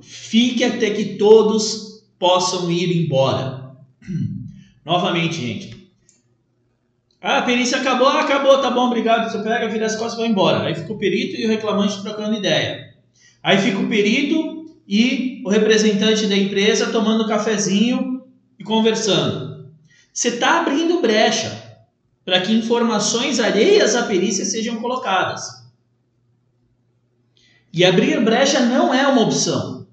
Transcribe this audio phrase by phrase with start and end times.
[0.00, 3.76] Fique até que todos possam ir embora.
[4.84, 5.92] Novamente, gente.
[7.20, 9.30] Ah, a perícia acabou, ah, acabou, tá bom, obrigado.
[9.30, 10.64] Você pega, vira as costas e vai embora.
[10.64, 12.94] Aí fica o perito e o reclamante trocando ideia.
[13.42, 18.24] Aí fica o perito e o representante da empresa tomando um cafezinho
[18.58, 19.70] e conversando.
[20.12, 21.62] Você está abrindo brecha
[22.24, 25.61] para que informações alheias à perícia sejam colocadas.
[27.72, 29.86] E abrir brecha não é uma opção.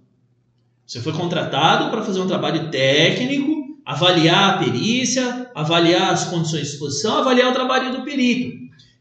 [0.86, 6.74] Você foi contratado para fazer um trabalho técnico, avaliar a perícia, avaliar as condições de
[6.74, 8.58] exposição, avaliar o trabalho do perito.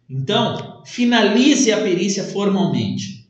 [0.09, 3.29] Então, finalize a perícia formalmente.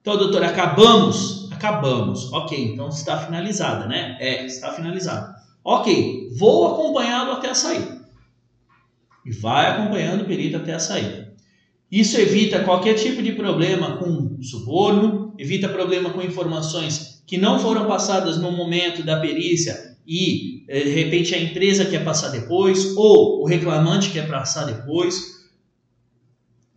[0.00, 1.50] Então, doutor, acabamos?
[1.50, 2.32] Acabamos.
[2.32, 4.16] Ok, então está finalizada, né?
[4.20, 5.34] É, está finalizada.
[5.64, 7.98] Ok, vou acompanhá-lo até a saída.
[9.26, 11.27] E vai acompanhando o perito até a saída.
[11.90, 17.86] Isso evita qualquer tipo de problema com suborno, evita problema com informações que não foram
[17.86, 23.42] passadas no momento da perícia e eh, de repente a empresa quer passar depois ou
[23.42, 25.48] o reclamante quer passar depois.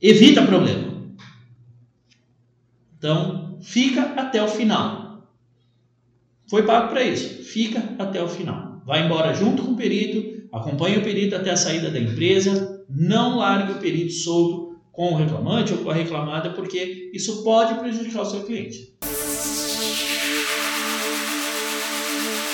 [0.02, 0.92] Evita problema.
[2.98, 5.28] Então, fica até o final.
[6.50, 7.44] Foi pago para isso.
[7.44, 8.82] Fica até o final.
[8.86, 13.38] Vai embora junto com o perito, acompanhe o perito até a saída da empresa, não
[13.38, 18.22] largue o perito solto com o reclamante ou com a reclamada, porque isso pode prejudicar
[18.22, 18.94] o seu cliente.